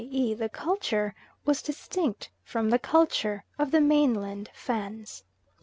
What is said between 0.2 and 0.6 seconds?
the